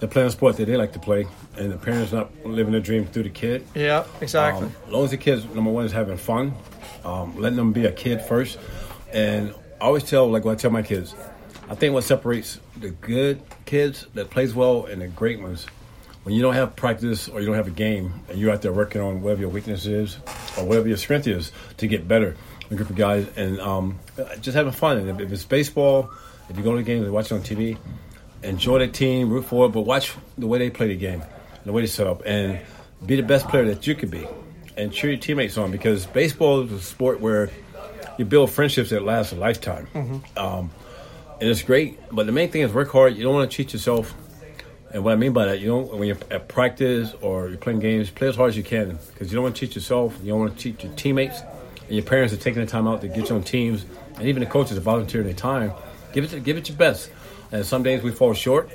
they're 0.00 0.08
playing 0.08 0.28
a 0.28 0.30
sport 0.30 0.56
that 0.56 0.66
they 0.66 0.76
like 0.76 0.92
to 0.92 0.98
play, 0.98 1.26
and 1.56 1.70
the 1.70 1.76
parents 1.76 2.12
not 2.12 2.30
living 2.44 2.72
their 2.72 2.80
dream 2.80 3.06
through 3.06 3.24
the 3.24 3.30
kid. 3.30 3.66
Yeah, 3.74 4.04
exactly. 4.20 4.66
Um, 4.66 4.74
as 4.86 4.92
long 4.92 5.04
as 5.04 5.10
the 5.10 5.16
kids, 5.16 5.44
number 5.54 5.70
one, 5.70 5.84
is 5.84 5.92
having 5.92 6.16
fun, 6.16 6.54
um, 7.04 7.38
letting 7.38 7.56
them 7.56 7.72
be 7.72 7.84
a 7.84 7.92
kid 7.92 8.22
first, 8.22 8.58
and 9.12 9.54
I 9.80 9.84
always 9.84 10.04
tell, 10.04 10.30
like 10.30 10.44
what 10.44 10.52
I 10.52 10.54
tell 10.54 10.70
my 10.70 10.82
kids, 10.82 11.14
I 11.68 11.74
think 11.74 11.92
what 11.92 12.04
separates 12.04 12.60
the 12.78 12.90
good 12.90 13.42
kids 13.66 14.06
that 14.14 14.30
plays 14.30 14.54
well 14.54 14.86
and 14.86 15.02
the 15.02 15.08
great 15.08 15.40
ones, 15.40 15.66
when 16.22 16.34
you 16.34 16.40
don't 16.40 16.54
have 16.54 16.74
practice 16.76 17.28
or 17.28 17.40
you 17.40 17.46
don't 17.46 17.56
have 17.56 17.66
a 17.66 17.72
game, 17.72 18.12
and 18.28 18.38
you're 18.38 18.50
out 18.50 18.62
there 18.62 18.72
working 18.72 19.02
on 19.02 19.20
whatever 19.20 19.42
your 19.42 19.50
weakness 19.50 19.84
is 19.84 20.16
or 20.56 20.64
whatever 20.64 20.88
your 20.88 20.96
strength 20.96 21.26
is 21.26 21.52
to 21.76 21.86
get 21.86 22.08
better, 22.08 22.36
a 22.70 22.74
group 22.74 22.88
of 22.88 22.96
guys, 22.96 23.28
and 23.36 23.60
um, 23.60 23.98
just 24.40 24.56
having 24.56 24.72
fun. 24.72 24.96
And 24.96 25.10
if, 25.10 25.20
if 25.20 25.32
it's 25.32 25.44
baseball, 25.44 26.10
if 26.48 26.56
you 26.56 26.62
go 26.62 26.72
to 26.72 26.78
the 26.78 26.82
game 26.82 27.02
and 27.02 27.12
watch 27.12 27.26
it 27.26 27.34
on 27.34 27.42
TV, 27.42 27.76
enjoy 28.42 28.78
the 28.78 28.88
team, 28.88 29.28
root 29.28 29.44
for 29.44 29.66
it, 29.66 29.70
but 29.70 29.82
watch 29.82 30.14
the 30.38 30.46
way 30.46 30.58
they 30.58 30.70
play 30.70 30.88
the 30.88 30.96
game, 30.96 31.22
the 31.64 31.72
way 31.72 31.82
they 31.82 31.86
set 31.86 32.06
up, 32.06 32.22
and 32.24 32.60
be 33.04 33.16
the 33.16 33.22
best 33.22 33.46
player 33.48 33.66
that 33.66 33.86
you 33.86 33.94
could 33.94 34.10
be, 34.10 34.26
and 34.76 34.92
cheer 34.92 35.10
your 35.10 35.20
teammates 35.20 35.58
on 35.58 35.70
because 35.70 36.06
baseball 36.06 36.62
is 36.62 36.72
a 36.72 36.80
sport 36.80 37.20
where 37.20 37.50
you 38.18 38.24
build 38.24 38.50
friendships 38.50 38.90
that 38.90 39.02
last 39.02 39.32
a 39.32 39.36
lifetime, 39.36 40.22
um, 40.36 40.70
and 41.40 41.48
it's 41.50 41.62
great. 41.62 41.98
But 42.10 42.26
the 42.26 42.32
main 42.32 42.50
thing 42.50 42.62
is 42.62 42.72
work 42.72 42.90
hard. 42.90 43.16
You 43.16 43.24
don't 43.24 43.34
want 43.34 43.50
to 43.50 43.56
cheat 43.56 43.72
yourself, 43.72 44.14
and 44.92 45.04
what 45.04 45.12
I 45.12 45.16
mean 45.16 45.32
by 45.32 45.46
that, 45.46 45.60
you 45.60 45.68
don't 45.68 45.92
when 45.96 46.08
you're 46.08 46.18
at 46.30 46.48
practice 46.48 47.14
or 47.20 47.48
you're 47.48 47.58
playing 47.58 47.80
games, 47.80 48.10
play 48.10 48.28
as 48.28 48.36
hard 48.36 48.50
as 48.50 48.56
you 48.56 48.62
can 48.62 48.98
because 49.12 49.30
you 49.30 49.36
don't 49.36 49.44
want 49.44 49.56
to 49.56 49.66
cheat 49.66 49.74
yourself. 49.74 50.16
You 50.22 50.30
don't 50.30 50.40
want 50.40 50.56
to 50.56 50.62
cheat 50.62 50.82
your 50.82 50.92
teammates, 50.94 51.40
and 51.86 51.92
your 51.92 52.04
parents 52.04 52.32
are 52.32 52.38
taking 52.38 52.60
the 52.60 52.70
time 52.70 52.88
out 52.88 53.00
to 53.02 53.08
get 53.08 53.28
you 53.28 53.36
on 53.36 53.42
teams, 53.42 53.84
and 54.16 54.26
even 54.26 54.40
the 54.40 54.48
coaches 54.48 54.76
are 54.76 54.80
volunteering 54.80 55.26
their 55.26 55.36
time. 55.36 55.72
Give 56.12 56.32
it, 56.32 56.44
give 56.44 56.56
it 56.56 56.68
your 56.68 56.78
best. 56.78 57.10
And 57.52 57.64
some 57.64 57.82
days 57.82 58.02
we 58.02 58.10
fall 58.10 58.32
short, 58.34 58.70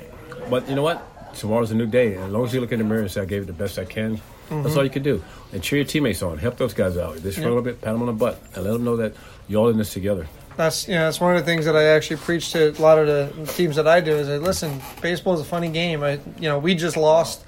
but 0.48 0.68
you 0.68 0.74
know 0.74 0.82
what? 0.82 1.34
Tomorrow's 1.34 1.70
a 1.70 1.74
new 1.74 1.86
day. 1.86 2.14
And 2.14 2.24
as 2.24 2.32
long 2.32 2.44
as 2.44 2.54
you 2.54 2.60
look 2.60 2.72
in 2.72 2.78
the 2.78 2.84
mirror 2.84 3.00
and 3.00 3.10
say, 3.10 3.20
I 3.20 3.24
gave 3.24 3.42
it 3.42 3.46
the 3.46 3.52
best 3.52 3.78
I 3.78 3.84
can, 3.84 4.20
Mm-hmm. 4.50 4.62
that's 4.64 4.76
all 4.76 4.84
you 4.84 4.90
can 4.90 5.02
do. 5.02 5.22
And 5.52 5.62
cheer 5.62 5.78
your 5.78 5.86
teammates 5.86 6.22
on. 6.22 6.38
Help 6.38 6.56
those 6.56 6.74
guys 6.74 6.96
out. 6.96 7.16
If 7.16 7.22
they 7.22 7.30
struggle 7.30 7.58
a 7.58 7.62
bit, 7.62 7.80
pat 7.80 7.92
them 7.92 8.02
on 8.02 8.06
the 8.06 8.12
butt 8.12 8.40
and 8.54 8.64
let 8.64 8.72
them 8.72 8.84
know 8.84 8.96
that 8.96 9.14
you're 9.48 9.60
all 9.60 9.68
in 9.68 9.78
this 9.78 9.92
together. 9.92 10.26
That's 10.56 10.86
you 10.86 10.94
know 10.94 11.04
that's 11.04 11.18
one 11.18 11.34
of 11.34 11.40
the 11.40 11.46
things 11.46 11.64
that 11.64 11.76
I 11.76 11.84
actually 11.84 12.16
preach 12.18 12.52
to 12.52 12.78
a 12.78 12.82
lot 12.82 12.98
of 12.98 13.06
the 13.06 13.52
teams 13.54 13.76
that 13.76 13.88
I 13.88 14.00
do 14.00 14.12
is 14.12 14.28
listen, 14.42 14.82
baseball 15.00 15.32
is 15.32 15.40
a 15.40 15.44
funny 15.44 15.70
game. 15.70 16.02
I 16.02 16.20
you 16.38 16.42
know 16.42 16.58
we 16.58 16.74
just 16.74 16.98
lost, 16.98 17.42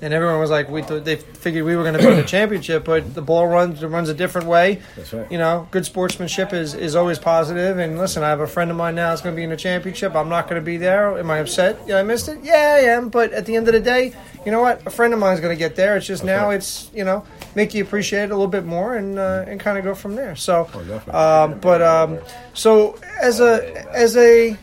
and 0.00 0.14
everyone 0.14 0.38
was 0.38 0.50
like 0.50 0.68
we 0.70 0.82
th- 0.82 1.02
they 1.02 1.16
figured 1.16 1.64
we 1.64 1.74
were 1.74 1.82
going 1.82 1.98
to 1.98 2.06
win 2.06 2.16
the 2.16 2.22
championship, 2.22 2.84
but 2.84 3.12
the 3.12 3.22
ball 3.22 3.48
runs 3.48 3.82
runs 3.84 4.08
a 4.08 4.14
different 4.14 4.46
way. 4.46 4.80
That's 4.96 5.12
right. 5.12 5.32
You 5.32 5.38
know, 5.38 5.66
good 5.72 5.84
sportsmanship 5.84 6.52
is 6.52 6.74
is 6.74 6.94
always 6.94 7.18
positive. 7.18 7.78
And 7.78 7.98
listen, 7.98 8.22
I 8.22 8.28
have 8.28 8.40
a 8.40 8.46
friend 8.46 8.70
of 8.70 8.76
mine 8.76 8.94
now 8.94 9.08
that's 9.08 9.20
going 9.20 9.34
to 9.34 9.36
be 9.36 9.42
in 9.42 9.50
the 9.50 9.56
championship. 9.56 10.14
I'm 10.14 10.28
not 10.28 10.44
going 10.48 10.60
to 10.60 10.64
be 10.64 10.76
there. 10.76 11.18
Am 11.18 11.28
I 11.32 11.38
upset? 11.38 11.80
Yeah, 11.88 11.96
I 11.98 12.04
missed 12.04 12.28
it. 12.28 12.38
Yeah, 12.44 12.76
I 12.78 12.84
am. 12.84 13.08
But 13.08 13.32
at 13.32 13.46
the 13.46 13.56
end 13.56 13.66
of 13.66 13.74
the 13.74 13.80
day, 13.80 14.14
you 14.44 14.52
know 14.52 14.60
what? 14.60 14.86
A 14.86 14.90
friend 14.90 15.12
of 15.14 15.20
mine 15.20 15.34
is 15.34 15.40
going 15.40 15.54
to 15.54 15.58
get 15.58 15.76
there. 15.76 15.96
It's 15.96 16.06
just 16.06 16.24
now 16.24 16.50
it's 16.50 16.90
you 16.94 17.04
know 17.04 17.24
make 17.54 17.74
you 17.74 17.82
appreciate 17.82 18.24
it 18.24 18.30
a 18.30 18.34
little 18.34 18.46
bit 18.48 18.64
more 18.64 18.94
and 18.96 19.18
uh, 19.18 19.44
and 19.46 19.58
kind 19.60 19.78
of 19.78 19.84
go 19.84 19.94
from 19.94 20.14
there. 20.16 20.36
So, 20.36 20.68
Oh, 20.74 21.44
um, 21.44 21.58
but 21.60 21.80
um, 21.82 22.18
so 22.52 22.98
as 23.20 23.40
a 23.40 23.86
as 23.94 24.16
a 24.16 24.56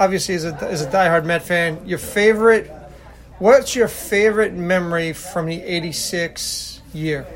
obviously 0.00 0.34
as 0.36 0.44
a 0.44 0.54
as 0.62 0.82
a 0.82 0.90
diehard 0.90 1.24
Met 1.24 1.42
fan, 1.42 1.86
your 1.86 1.98
favorite 1.98 2.70
what's 3.38 3.74
your 3.76 3.88
favorite 3.88 4.52
memory 4.54 5.12
from 5.12 5.46
the 5.46 5.62
'86 5.62 6.80
year? 6.94 7.26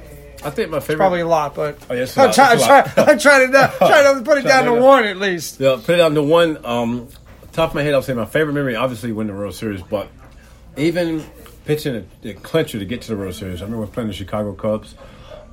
I 0.45 0.51
think 0.51 0.71
my 0.71 0.81
favorite. 0.81 0.97
Probably 0.99 1.21
a 1.21 1.27
lot, 1.29 1.55
but 1.55 1.79
Oh, 1.89 1.95
yeah, 1.95 2.03
it's 2.03 2.19
I'm, 2.19 2.33
try, 2.33 2.51
I'm, 2.51 2.57
it's 2.59 2.67
try. 2.67 2.93
I'm 2.97 3.19
trying 3.19 3.53
to 3.53 3.73
trying 3.79 4.19
to 4.19 4.23
put 4.25 4.39
it 4.39 4.43
down 4.43 4.65
to 4.65 4.75
to- 4.75 4.81
one 4.83 5.05
at 5.05 5.17
least. 5.19 5.61
Yeah, 5.61 5.77
put 5.83 5.91
it 5.97 6.01
on 6.01 6.15
the 6.15 6.23
one. 6.23 6.65
Um, 6.67 7.09
top 7.53 7.71
of 7.71 7.75
my 7.77 7.83
head, 7.83 7.95
I'll 7.95 8.03
say 8.03 8.15
my 8.15 8.25
favorite 8.25 8.55
memory, 8.55 8.75
obviously, 8.75 9.13
win 9.13 9.29
the 9.29 9.35
World 9.35 9.55
Series, 9.55 9.83
but 9.83 10.09
even 10.77 11.25
pitching 11.65 11.97
a, 11.97 12.05
the 12.23 12.35
clincher 12.35 12.79
to 12.79 12.85
get 12.85 13.03
to 13.03 13.09
the 13.09 13.17
World 13.17 13.35
Series. 13.35 13.63
I 13.63 13.65
remember 13.65 13.87
playing 13.87 14.09
the 14.09 14.15
Chicago 14.15 14.53
Cubs, 14.53 14.95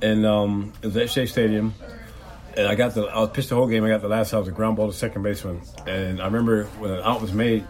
and 0.02 0.26
um, 0.26 0.72
it 0.82 0.86
was 0.86 0.96
at 0.96 1.10
Shea 1.10 1.26
Stadium. 1.26 1.74
And 2.56 2.66
I 2.66 2.74
got 2.74 2.94
the, 2.94 3.02
I 3.02 3.20
was 3.20 3.30
pitched 3.30 3.50
the 3.50 3.54
whole 3.54 3.68
game. 3.68 3.84
I 3.84 3.88
got 3.88 4.02
the 4.02 4.08
last 4.08 4.34
out, 4.34 4.46
a 4.48 4.50
ground 4.50 4.76
ball 4.76 4.88
to 4.88 4.92
second 4.92 5.22
baseman. 5.22 5.62
And 5.86 6.20
I 6.20 6.24
remember 6.24 6.64
when 6.78 6.90
an 6.90 7.00
out 7.00 7.22
was 7.22 7.32
made, 7.32 7.64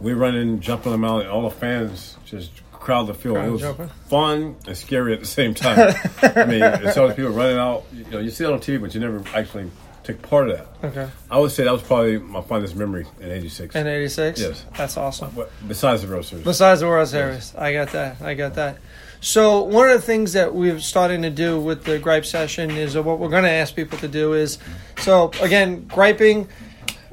we 0.00 0.12
running, 0.12 0.60
jumping 0.60 0.92
them 0.92 1.04
out, 1.04 1.22
and 1.22 1.30
all 1.30 1.42
the 1.42 1.54
fans 1.54 2.16
just 2.26 2.50
crowd 2.72 3.06
the 3.06 3.14
field. 3.14 3.36
Crowd 3.36 3.48
it 3.48 3.50
was 3.52 3.60
jumping. 3.62 3.88
fun 4.08 4.56
and 4.66 4.76
scary 4.76 5.14
at 5.14 5.20
the 5.20 5.26
same 5.26 5.54
time. 5.54 5.94
I 6.22 6.44
mean, 6.44 6.62
it's 6.62 6.96
all 6.98 7.08
the 7.08 7.14
people 7.14 7.32
running 7.32 7.58
out. 7.58 7.84
You 7.92 8.04
know, 8.04 8.18
you 8.18 8.30
see 8.30 8.44
it 8.44 8.52
on 8.52 8.60
TV, 8.60 8.80
but 8.80 8.94
you 8.94 9.00
never 9.00 9.22
actually 9.34 9.70
took 10.08 10.22
part 10.22 10.48
of 10.48 10.56
that. 10.56 10.88
Okay. 10.88 11.10
I 11.30 11.38
would 11.38 11.50
say 11.50 11.64
that 11.64 11.72
was 11.72 11.82
probably 11.82 12.18
my 12.18 12.40
fondest 12.40 12.74
memory 12.74 13.06
in 13.20 13.30
'86. 13.30 13.74
In 13.74 13.86
'86, 13.86 14.40
Yes. 14.40 14.64
that's 14.76 14.96
awesome. 14.96 15.30
Besides 15.66 16.02
the 16.02 16.08
World 16.08 16.24
Series. 16.24 16.44
Besides 16.44 16.80
the 16.80 16.86
World 16.86 17.08
Series, 17.08 17.54
I 17.54 17.72
got 17.74 17.90
that. 17.90 18.22
I 18.22 18.34
got 18.34 18.54
that. 18.54 18.78
So 19.20 19.62
one 19.64 19.90
of 19.90 20.00
the 20.00 20.06
things 20.06 20.32
that 20.32 20.54
we're 20.54 20.80
starting 20.80 21.22
to 21.22 21.30
do 21.30 21.60
with 21.60 21.84
the 21.84 21.98
gripe 21.98 22.24
session 22.24 22.70
is 22.70 22.96
uh, 22.96 23.02
what 23.02 23.18
we're 23.18 23.28
going 23.28 23.42
to 23.44 23.50
ask 23.50 23.74
people 23.74 23.98
to 23.98 24.08
do 24.08 24.32
is, 24.32 24.58
so 25.00 25.30
again, 25.42 25.86
griping. 25.86 26.48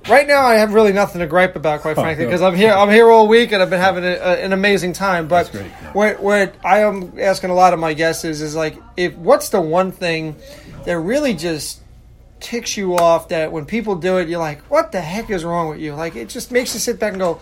Right 0.08 0.28
now, 0.28 0.46
I 0.46 0.54
have 0.56 0.74
really 0.76 0.94
nothing 0.94 1.20
to 1.20 1.28
gripe 1.28 1.56
about, 1.56 1.82
quite 1.82 1.96
frankly, 1.96 2.26
no. 2.26 2.30
because 2.30 2.44
I'm 2.44 2.56
here. 2.56 2.72
I'm 2.72 2.92
here 2.92 3.10
all 3.10 3.28
week, 3.28 3.52
and 3.52 3.62
I've 3.62 3.72
been 3.72 3.82
having 3.82 4.06
a, 4.06 4.14
a, 4.14 4.46
an 4.46 4.54
amazing 4.54 4.94
time. 4.94 5.28
But 5.28 5.52
yeah. 5.54 5.64
what 5.94 6.22
what 6.22 6.56
I 6.64 6.82
am 6.82 7.20
asking 7.20 7.50
a 7.50 7.56
lot 7.56 7.74
of 7.74 7.80
my 7.80 7.94
guests 7.94 8.24
is, 8.24 8.42
is 8.42 8.56
like, 8.56 8.78
if 8.96 9.16
what's 9.16 9.50
the 9.50 9.60
one 9.60 9.92
thing 9.92 10.36
that 10.86 10.98
really 11.00 11.34
just 11.34 11.82
ticks 12.46 12.78
you 12.78 12.96
off 12.96 13.30
that 13.30 13.52
when 13.52 13.66
people 13.66 13.96
do 13.96 14.18
it, 14.20 14.30
you're 14.30 14.40
like, 14.40 14.62
what 14.70 14.92
the 14.92 15.02
heck 15.02 15.30
is 15.32 15.44
wrong 15.44 15.68
with 15.70 15.80
you? 15.80 15.96
Like, 15.96 16.16
it 16.16 16.30
just 16.30 16.52
makes 16.52 16.74
you 16.76 16.80
sit 16.80 17.00
back 17.00 17.14
and 17.14 17.20
go, 17.20 17.42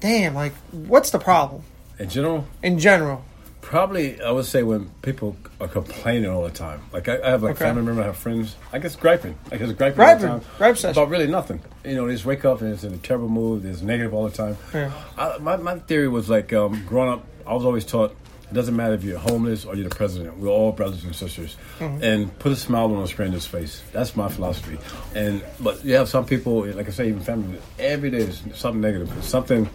damn, 0.00 0.34
like, 0.34 0.54
what's 0.72 1.10
the 1.10 1.18
problem 1.18 1.62
In 1.98 2.08
general, 2.08 2.46
in 2.62 2.78
general? 2.78 3.24
probably 3.60 4.20
I 4.20 4.30
would 4.32 4.46
say 4.46 4.62
when 4.64 4.90
people 5.02 5.36
are 5.60 5.68
complaining 5.68 6.28
all 6.30 6.42
the 6.42 6.50
time. 6.50 6.80
Like 6.92 7.08
I, 7.08 7.20
I 7.22 7.30
have 7.30 7.42
like 7.42 7.52
Okay. 7.56 7.66
family 7.66 7.82
members, 7.82 8.02
I 8.02 8.06
have 8.06 8.16
friends. 8.16 8.56
I 8.72 8.78
guess 8.80 8.96
griping. 8.96 9.36
I 9.52 9.58
guess 9.58 9.70
griping, 9.72 9.96
Griping. 9.96 10.28
all 10.28 10.38
the 10.38 10.44
time 10.44 10.54
Gripe 10.58 10.76
session. 10.76 11.00
about 11.02 11.10
really 11.10 11.28
nothing. 11.28 11.60
You 11.84 11.94
know, 11.96 12.06
they 12.08 12.14
just 12.14 12.24
wake 12.24 12.44
up 12.44 12.62
and 12.62 12.72
it's 12.72 12.82
in 12.82 12.94
a 12.94 12.96
terrible 12.96 13.28
mood. 13.28 13.64
It's 13.64 13.82
negative 13.82 14.12
all 14.14 14.28
the 14.28 14.36
time. 14.36 14.56
Yeah. 14.74 14.90
I, 15.16 15.38
my 15.38 15.56
my 15.58 15.78
theory 15.80 16.08
was 16.08 16.28
like 16.28 16.52
um, 16.52 16.82
growing 16.86 17.10
up. 17.10 17.24
I 17.46 17.52
was 17.54 17.64
always 17.64 17.84
taught 17.84 18.16
it 18.50 18.54
doesn't 18.54 18.74
matter 18.74 18.94
if 18.94 19.04
you're 19.04 19.18
homeless 19.18 19.64
or 19.64 19.76
you're 19.76 19.88
the 19.88 19.94
president. 19.94 20.36
We're 20.38 20.48
all 20.48 20.72
brothers 20.72 21.04
and 21.04 21.14
sisters. 21.14 21.56
Mm-hmm. 21.78 22.02
And 22.02 22.38
put 22.38 22.52
a 22.52 22.56
smile 22.56 22.92
on 22.94 23.02
a 23.02 23.06
stranger's 23.06 23.46
face. 23.46 23.82
That's 23.92 24.16
my 24.16 24.28
philosophy. 24.28 24.78
And 25.14 25.42
but 25.60 25.84
you 25.84 25.94
have 25.94 26.08
some 26.08 26.26
people, 26.26 26.66
like 26.66 26.88
I 26.88 26.90
say, 26.90 27.08
even 27.08 27.20
family. 27.20 27.58
Every 27.78 28.10
day 28.10 28.18
is 28.18 28.42
something 28.54 28.80
negative. 28.80 29.16
It's 29.18 29.28
something 29.28 29.70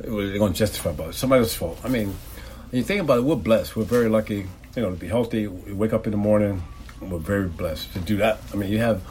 they're 0.00 0.38
going 0.38 0.52
to 0.52 0.58
justify 0.58 0.90
about 0.90 1.10
it. 1.10 1.14
Somebody 1.14 1.40
else's 1.40 1.56
fault. 1.56 1.78
I 1.84 1.88
mean, 1.88 2.14
you 2.72 2.82
think 2.82 3.00
about 3.00 3.18
it, 3.18 3.22
we're 3.22 3.36
blessed. 3.36 3.76
We're 3.76 3.84
very 3.84 4.08
lucky, 4.08 4.46
you 4.76 4.82
know, 4.82 4.90
to 4.90 4.96
be 4.96 5.08
healthy. 5.08 5.46
We 5.46 5.72
wake 5.72 5.92
up 5.92 6.06
in 6.06 6.10
the 6.10 6.18
morning. 6.18 6.62
We're 7.00 7.18
very 7.18 7.48
blessed 7.48 7.92
to 7.94 8.00
do 8.00 8.16
that. 8.18 8.40
I 8.52 8.56
mean, 8.56 8.70
you 8.70 8.78
have 8.78 9.02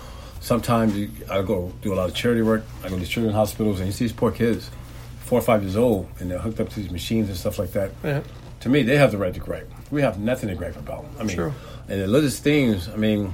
sometimes 0.42 0.96
you, 0.96 1.10
I 1.30 1.42
go 1.42 1.72
do 1.82 1.94
a 1.94 1.96
lot 1.96 2.10
of 2.10 2.16
charity 2.16 2.42
work. 2.42 2.64
I 2.84 2.90
go 2.90 3.00
to 3.00 3.06
children's 3.06 3.36
hospitals, 3.36 3.80
and 3.80 3.88
you 3.88 3.94
see 3.94 4.06
these 4.06 4.14
poor 4.14 4.32
kids, 4.32 4.70
four 5.22 5.40
or 5.40 5.42
five 5.42 5.64
years 5.64 5.78
old, 5.78 6.10
and 6.20 6.30
they're 6.30 6.40
hooked 6.40 6.60
up 6.60 6.70
to 6.70 6.80
these 6.80 6.92
machines 6.92 7.30
and 7.30 7.38
stuff 7.38 7.58
like 7.58 7.72
that. 7.72 7.92
Yeah. 8.04 8.22
To 8.62 8.70
me, 8.70 8.84
they 8.84 8.98
have 8.98 9.12
the 9.12 9.18
right 9.18 9.34
to 9.34 9.40
gripe. 9.40 9.72
We 9.92 10.02
have 10.02 10.20
nothing 10.20 10.50
to 10.50 10.56
gripe 10.56 10.76
about. 10.78 11.06
I 11.20 11.24
mean, 11.24 11.40
and 11.40 12.02
the 12.02 12.08
littlest 12.08 12.44
things. 12.44 12.90
I 12.90 12.96
mean, 12.96 13.34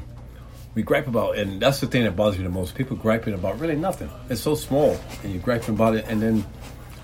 we 0.75 0.83
gripe 0.83 1.07
about, 1.07 1.37
and 1.37 1.61
that's 1.61 1.79
the 1.79 1.87
thing 1.87 2.03
that 2.03 2.15
bothers 2.15 2.37
me 2.37 2.43
the 2.43 2.49
most. 2.49 2.75
People 2.75 2.97
griping 2.97 3.33
about 3.33 3.59
really 3.59 3.75
nothing. 3.75 4.09
It's 4.29 4.41
so 4.41 4.55
small, 4.55 4.99
and 5.23 5.33
you 5.33 5.39
griping 5.39 5.75
about 5.75 5.95
it, 5.95 6.05
and 6.07 6.21
then 6.21 6.45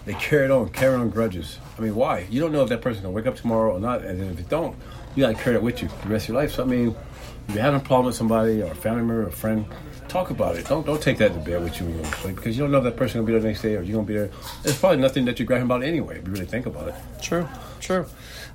they 0.06 0.14
carry 0.16 0.46
it 0.46 0.52
on, 0.52 0.70
carry 0.70 0.96
on 0.96 1.10
grudges. 1.10 1.60
I 1.78 1.82
mean, 1.82 1.96
why? 1.96 2.26
You 2.30 2.42
don't 2.42 2.52
know 2.52 2.64
if 2.64 2.70
that 2.70 2.82
person's 2.82 3.04
gonna 3.04 3.14
wake 3.14 3.28
up 3.28 3.36
tomorrow 3.36 3.76
or 3.76 3.80
not, 3.80 4.04
and 4.04 4.20
then 4.20 4.30
if 4.30 4.38
they 4.38 4.44
don't, 4.44 4.76
you 5.16 5.24
gotta 5.24 5.36
carry 5.36 5.56
it 5.56 5.64
with 5.64 5.82
you 5.82 5.88
the 6.04 6.10
rest 6.10 6.26
of 6.26 6.30
your 6.30 6.42
life. 6.42 6.54
So 6.54 6.64
I 6.64 6.66
mean, 6.66 6.96
if 7.48 7.56
you're 7.56 7.64
having 7.64 7.80
a 7.80 7.84
problem 7.84 8.08
with 8.08 8.16
somebody 8.16 8.62
or 8.62 8.72
a 8.72 8.76
family 8.76 9.04
member 9.04 9.24
or 9.24 9.28
a 9.28 9.32
friend, 9.32 9.66
talk 10.10 10.30
about 10.30 10.56
it. 10.56 10.68
Don't 10.68 10.86
don't 10.86 11.02
take 11.02 11.18
that 11.20 11.34
to 11.34 11.40
bed 11.40 11.64
with 11.64 11.80
you 11.80 11.86
when 11.86 12.00
you 12.00 12.06
sleep 12.06 12.36
because 12.36 12.58
you 12.58 12.64
don't 12.64 12.72
know 12.72 12.80
if 12.80 12.84
that 12.84 12.98
person's 12.98 13.16
gonna 13.16 13.28
be 13.28 13.32
there 13.34 13.42
the 13.42 13.48
next 13.48 13.62
day 13.62 13.76
or 13.76 13.82
you're 13.82 13.96
gonna 13.96 14.08
be 14.08 14.16
there. 14.16 14.30
There's 14.64 14.78
probably 14.78 14.98
nothing 14.98 15.26
that 15.26 15.40
you're 15.40 15.46
griping 15.46 15.66
about 15.66 15.84
anyway. 15.84 16.20
If 16.20 16.28
you 16.28 16.34
really 16.34 16.46
think 16.46 16.66
about 16.66 16.90
it. 16.90 16.96
True, 17.22 17.48
true. 17.80 18.06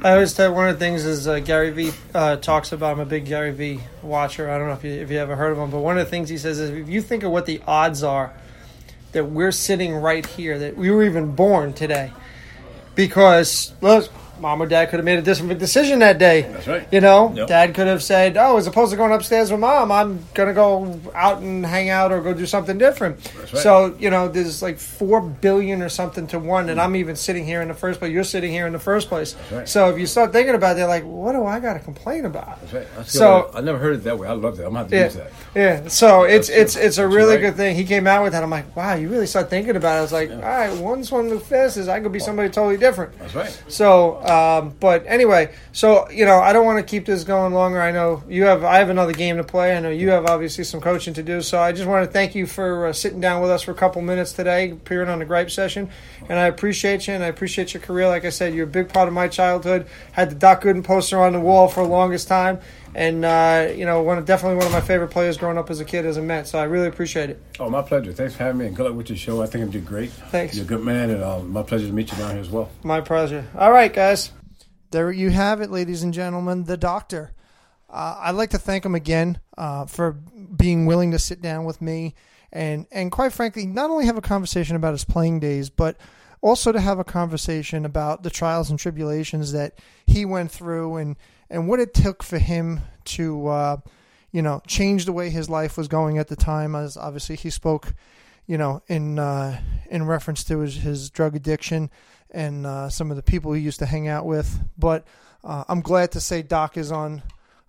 I 0.03 0.13
always 0.13 0.35
tell 0.35 0.53
one 0.53 0.69
of 0.69 0.75
the 0.75 0.85
things 0.85 1.05
is 1.05 1.29
uh, 1.29 1.39
Gary 1.39 1.71
Vee 1.71 1.93
uh, 2.15 2.37
talks 2.37 2.73
about. 2.73 2.93
I'm 2.93 3.01
a 3.01 3.07
big 3.07 3.27
Gary 3.27 3.53
Vee 3.53 3.81
watcher. 4.03 4.51
I 4.51 4.59
don't 4.59 4.67
know 4.67 4.75
if 4.75 4.85
you 4.85 4.93
if 4.93 5.11
you 5.11 5.19
ever 5.19 5.37
heard 5.37 5.53
of 5.53 5.59
him, 5.59 5.71
but 5.71 5.79
one 5.79 5.97
of 5.97 6.05
the 6.05 6.11
things 6.11 6.29
he 6.29 6.39
says 6.39 6.59
is 6.59 6.71
if 6.71 6.89
you 6.89 7.01
think 7.01 7.23
of 7.23 7.31
what 7.31 7.47
the 7.47 7.63
odds 7.67 8.03
are 8.03 8.33
that 9.13 9.27
we're 9.27 9.53
sitting 9.53 9.95
right 9.95 10.27
here, 10.27 10.59
that 10.59 10.77
we 10.77 10.91
were 10.91 11.05
even 11.05 11.37
born 11.37 11.73
today, 11.73 12.13
because 12.97 13.73
look, 13.81 14.11
mom 14.41 14.61
or 14.63 14.67
dad 14.67 14.91
could 14.91 14.99
have 14.99 15.05
made 15.05 15.19
a 15.19 15.23
different 15.23 15.59
decision 15.59 15.99
that 16.01 16.19
day. 16.19 16.43
That's 16.43 16.67
right. 16.67 16.87
You 16.91 17.01
know, 17.01 17.33
Yep. 17.35 17.49
dad 17.49 17.75
could 17.75 17.87
have 17.87 18.03
said, 18.03 18.37
"Oh, 18.37 18.57
as 18.57 18.67
opposed 18.67 18.91
to 18.93 18.97
going 18.97 19.13
upstairs 19.13 19.51
with 19.51 19.61
mom, 19.61 19.91
I'm 19.93 20.21
gonna 20.35 20.53
go 20.55 20.99
out 21.15 21.39
and 21.43 21.65
hang 21.65 21.91
out 21.91 22.13
or 22.13 22.21
go 22.21 22.33
do 22.35 22.47
something 22.47 22.79
different." 22.79 23.19
right. 23.39 23.59
So 23.63 23.95
you 23.99 24.11
know, 24.11 24.29
there's 24.29 24.63
like 24.63 24.79
four 24.79 25.21
billion 25.21 25.83
or 25.83 25.89
something 25.89 26.27
to 26.29 26.39
one, 26.39 26.69
and 26.69 26.81
I'm 26.81 26.97
even 26.97 27.17
sitting 27.17 27.45
here 27.45 27.63
in 27.63 27.69
the 27.69 27.75
first 27.75 27.99
place. 28.01 28.13
You're 28.13 28.25
sitting 28.25 28.53
here 28.53 28.67
in 28.67 28.73
the 28.73 28.79
first 28.79 29.09
place. 29.09 29.35
right. 29.53 29.69
So 29.69 29.89
if 29.91 29.99
you 29.99 30.07
start 30.07 30.33
thinking 30.33 30.55
about 30.55 30.79
it, 30.79 30.87
like, 30.87 31.05
what 31.05 31.33
do 31.33 31.45
I 31.47 31.61
got 31.61 31.75
to 31.75 31.81
complain 31.81 32.25
about? 32.25 32.61
That's 32.61 32.73
right. 32.75 32.87
That's 32.97 33.13
So- 33.13 33.51
I 33.55 33.61
never 33.61 33.79
heard 33.79 33.95
it 33.97 34.05
that 34.05 34.19
way. 34.19 34.29
I 34.29 34.33
love 34.33 34.57
that. 34.57 34.65
I'm 34.67 34.71
gonna 34.73 34.79
have 34.81 34.89
to 34.91 34.97
Yeah, 34.97 35.05
use 35.05 35.15
that. 35.15 35.31
yeah. 35.55 35.81
So 35.89 36.25
it's 36.25 36.49
it's 36.49 36.77
it's 36.77 36.99
a 36.99 37.07
really 37.07 37.35
right. 37.37 37.41
good 37.43 37.57
thing. 37.57 37.77
He 37.77 37.85
came 37.85 38.07
out 38.07 38.23
with 38.23 38.33
that. 38.33 38.43
I'm 38.43 38.51
like, 38.51 38.75
wow, 38.77 38.95
you 38.95 39.09
really 39.09 39.27
start 39.27 39.51
thinking 39.51 39.77
about 39.77 39.95
it. 39.97 39.99
I 39.99 40.03
was 40.03 40.13
like, 40.13 40.31
all 40.31 40.37
right, 40.39 40.73
one's 40.77 41.11
one 41.13 41.27
of 41.27 41.31
the 41.31 41.41
fastest. 41.41 41.89
I 41.89 42.01
could 42.01 42.13
be 42.13 42.19
somebody 42.19 42.49
totally 42.49 42.77
different. 42.77 43.19
That's 43.19 43.35
right. 43.35 43.59
So, 43.69 44.21
um, 44.25 44.75
but 44.81 45.05
anyway, 45.07 45.55
so 45.73 46.09
you 46.11 46.25
know, 46.25 46.41
I 46.41 46.55
don't 46.55 46.65
want 46.65 46.79
to 46.79 46.85
keep 46.85 47.05
this 47.05 47.25
going 47.25 47.53
longer. 47.53 47.81
I 47.81 47.93
know 47.93 48.25
you 48.27 48.45
have, 48.45 48.65
I 48.65 48.79
have 48.79 48.89
another 48.89 49.13
game 49.13 49.37
to 49.37 49.45
play. 49.45 49.77
I 49.77 49.81
know 49.81 49.91
you 49.91 50.11
have 50.11 50.25
obviously 50.25 50.65
some 50.65 50.81
coaching 50.81 51.13
to 51.15 51.23
do. 51.23 51.43
So 51.43 51.61
I 51.61 51.73
just 51.73 51.87
want 51.87 52.07
to 52.07 52.11
thank 52.11 52.35
you 52.35 52.47
for 52.47 52.87
uh, 52.87 52.93
sitting 52.95 53.21
down 53.21 53.43
with 53.43 53.51
us 53.51 53.63
for 53.63 53.73
a 53.73 53.75
couple 53.75 54.01
minutes 54.01 54.33
today, 54.33 54.71
appearing 54.71 55.11
on 55.11 55.19
the 55.19 55.27
gripe 55.27 55.51
session, 55.51 55.91
and 56.27 56.39
I 56.39 56.47
appreciate 56.47 57.07
you 57.07 57.13
and 57.13 57.23
I 57.23 57.27
appreciate 57.27 57.75
your 57.75 57.83
career. 57.83 58.09
Like 58.09 58.25
I 58.25 58.31
said, 58.31 58.55
you're 58.55 58.65
a 58.65 58.71
big 58.71 58.89
part 58.89 59.09
of 59.09 59.15
my 59.15 59.29
childhood. 59.29 59.87
Had 60.13 60.31
the 60.31 60.37
Doc 60.37 60.63
Gooden 60.63 60.83
poster 60.83 61.21
on 61.21 61.35
the 61.35 61.41
wall 61.41 61.69
for 61.69 61.83
the 61.83 61.91
longest 61.91 62.27
time, 62.27 62.61
and 62.95 63.25
uh, 63.25 63.73
you 63.75 63.85
know, 63.85 64.03
one 64.03 64.19
of, 64.19 64.25
definitely 64.25 64.57
one 64.57 64.67
of 64.67 64.73
my 64.73 64.81
favorite 64.81 65.09
players 65.09 65.37
growing 65.37 65.59
up 65.59 65.71
as 65.71 65.81
a 65.81 65.85
kid 65.85 66.07
as 66.07 66.17
a 66.17 66.23
Met. 66.23 66.49
So 66.49 66.59
I 66.59 66.65
really 66.65 66.89
appreciate 66.89 67.31
it. 67.31 67.43
Oh, 67.59 67.69
my 67.69 67.83
pleasure. 67.83 68.13
Thanks 68.13 68.35
for 68.35 68.45
having 68.45 68.59
me, 68.59 68.67
and 68.67 68.77
good 68.77 68.87
luck 68.87 68.95
with 68.95 69.09
your 69.09 69.19
show. 69.19 69.43
I 69.43 69.47
think 69.47 69.65
I'm 69.65 69.71
doing 69.71 69.85
great. 69.85 70.11
Thanks. 70.11 70.57
You're 70.57 70.65
a 70.65 70.69
good 70.69 70.83
man, 70.83 71.11
and 71.11 71.23
uh, 71.23 71.41
my 71.41 71.63
pleasure 71.63 71.87
to 71.87 71.93
meet 71.93 72.11
you 72.13 72.19
down 72.19 72.33
here 72.33 72.41
as 72.41 72.51
well. 72.51 72.71
My 72.83 73.01
pleasure. 73.01 73.47
All 73.57 73.73
right, 73.73 73.93
guys. 73.93 74.33
There 74.91 75.11
you 75.11 75.31
have 75.31 75.61
it, 75.61 75.71
ladies 75.71 76.03
and 76.03 76.15
gentlemen. 76.15 76.65
The 76.65 76.77
doctor. 76.77 77.33
Uh, 77.91 78.17
I'd 78.23 78.33
like 78.33 78.51
to 78.51 78.59
thank 78.59 78.85
him 78.85 78.95
again 78.95 79.39
uh, 79.57 79.87
for 79.87 80.13
being 80.13 80.87
willing 80.87 81.13
to 81.13 81.19
sit 81.19 81.41
down 81.41 81.65
with 81.65 81.81
me 81.81 82.15
and, 82.55 82.87
and 82.93 83.11
quite 83.11 83.33
frankly, 83.33 83.67
not 83.67 83.91
only 83.91 84.07
have 84.07 84.17
a 84.17 84.23
conversation 84.23 84.77
about 84.77 84.93
his 84.93 85.05
playing 85.05 85.41
days, 85.41 85.69
but 85.71 85.97
also 86.45 86.73
to 86.73 86.81
have 86.81 86.99
a 86.99 87.05
conversation 87.05 87.87
about 87.87 88.23
the 88.23 88.29
trials 88.29 88.69
and 88.69 88.79
tribulations 88.79 89.53
that 89.53 89.79
he 90.07 90.27
went 90.27 90.51
through 90.51 90.97
and, 90.97 91.17
and 91.49 91.67
what 91.67 91.81
it 91.81 91.95
took 91.95 92.23
for 92.23 92.37
him 92.37 92.81
to, 93.03 93.49
uh, 93.49 93.77
you 94.31 94.43
know, 94.43 94.61
change 94.67 95.07
the 95.07 95.13
way 95.13 95.31
his 95.31 95.49
life 95.49 95.79
was 95.79 95.89
going 95.89 96.19
at 96.19 96.29
the 96.29 96.37
time. 96.37 96.75
As 96.75 96.99
obviously 96.99 97.37
he 97.37 97.49
spoke, 97.49 97.95
you 98.47 98.59
know, 98.59 98.83
in 98.89 99.19
uh, 99.19 99.59
in 99.89 100.05
reference 100.05 100.45
to 100.45 100.59
his, 100.59 100.77
his 100.77 101.09
drug 101.09 101.35
addiction 101.35 101.91
and 102.31 102.67
uh, 102.67 102.91
some 102.91 103.11
of 103.11 103.17
the 103.17 103.23
people 103.23 103.55
he 103.55 103.63
used 103.63 103.79
to 103.79 103.87
hang 103.87 104.07
out 104.07 104.27
with. 104.27 104.61
But 104.77 105.07
uh, 105.43 105.65
I'm 105.67 105.81
glad 105.81 106.13
to 106.13 106.21
say 106.21 106.43
Doc 106.43 106.77
is 106.77 106.93
on, 106.93 107.23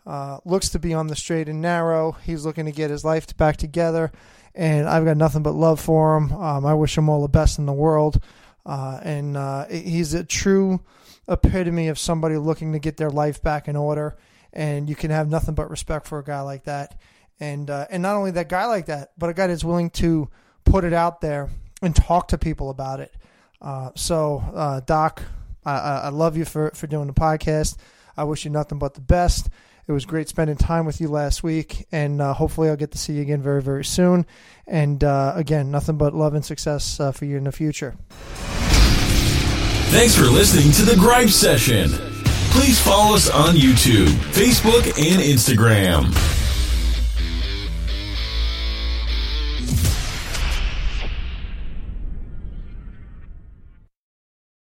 uh, 0.06 0.40
looks 0.44 0.68
to 0.70 0.80
be 0.80 0.94
on 0.94 1.08
the 1.08 1.16
straight 1.16 1.48
and 1.48 1.62
narrow. 1.62 2.12
He's 2.12 2.46
looking 2.46 2.66
to 2.66 2.74
get 2.74 2.90
his 2.90 3.06
life 3.06 3.38
back 3.38 3.56
together, 3.56 4.12
and 4.54 4.90
I've 4.90 5.06
got 5.06 5.16
nothing 5.16 5.44
but 5.44 5.54
love 5.54 5.80
for 5.80 6.18
him. 6.18 6.34
Um, 6.34 6.66
I 6.66 6.74
wish 6.74 6.98
him 6.98 7.08
all 7.08 7.22
the 7.22 7.30
best 7.30 7.58
in 7.58 7.68
the 7.68 7.72
world, 7.74 8.22
uh, 8.66 9.00
and 9.04 9.38
uh, 9.38 9.66
he's 9.68 10.14
a 10.14 10.24
true 10.24 10.82
epitome 11.28 11.88
of 11.88 12.00
somebody 12.00 12.38
looking 12.38 12.74
to 12.74 12.80
get 12.80 12.98
their 12.98 13.10
life 13.10 13.42
back 13.42 13.68
in 13.68 13.76
order. 13.76 14.18
And 14.54 14.90
you 14.90 14.96
can 14.96 15.12
have 15.12 15.30
nothing 15.30 15.54
but 15.54 15.70
respect 15.70 16.08
for 16.08 16.20
a 16.20 16.24
guy 16.24 16.42
like 16.42 16.64
that, 16.64 16.98
and 17.42 17.70
uh, 17.70 17.88
and 17.90 18.02
not 18.02 18.16
only 18.16 18.32
that 18.32 18.48
guy 18.48 18.68
like 18.68 18.86
that, 18.86 19.12
but 19.18 19.30
a 19.30 19.34
guy 19.34 19.48
that's 19.48 19.66
willing 19.66 19.90
to 19.92 20.30
put 20.64 20.86
it 20.86 20.94
out 20.94 21.20
there 21.20 21.50
and 21.82 21.96
talk 21.96 22.30
to 22.30 22.38
people 22.38 22.70
about 22.70 23.02
it. 23.02 23.14
Uh, 23.62 23.92
so, 23.96 24.44
uh, 24.54 24.80
Doc, 24.82 25.24
I, 25.66 25.78
I 25.78 26.10
love 26.10 26.38
you 26.38 26.46
for, 26.46 26.72
for 26.72 26.88
doing 26.88 27.08
the 27.08 27.14
podcast. 27.14 27.78
I 28.16 28.24
wish 28.24 28.46
you 28.46 28.52
nothing 28.52 28.80
but 28.80 28.94
the 28.94 29.02
best. 29.02 29.50
It 29.88 29.92
was 29.92 30.06
great 30.06 30.30
spending 30.30 30.58
time 30.58 30.86
with 30.86 31.00
you 31.00 31.10
last 31.10 31.44
week, 31.44 31.86
and 31.92 32.20
uh, 32.22 32.34
hopefully, 32.34 32.70
I'll 32.70 32.76
get 32.76 32.92
to 32.92 32.98
see 32.98 33.14
you 33.14 33.22
again 33.22 33.42
very, 33.42 33.62
very 33.62 33.86
soon. 33.86 34.26
And 34.66 35.04
uh, 35.04 35.34
again, 35.36 35.70
nothing 35.70 35.98
but 35.98 36.16
love 36.16 36.34
and 36.34 36.44
success 36.44 37.00
uh, 37.00 37.12
for 37.12 37.26
you 37.26 37.38
in 37.38 37.44
the 37.44 37.52
future. 37.52 37.96
Thanks 39.92 40.16
for 40.16 40.26
listening 40.26 40.72
to 40.74 40.84
the 40.84 40.96
Gripe 41.00 41.30
Session. 41.30 41.90
Please 42.52 42.80
follow 42.80 43.16
us 43.16 43.30
on 43.30 43.56
YouTube, 43.56 44.08
Facebook, 44.34 44.86
and 44.98 45.22
Instagram. 45.22 46.35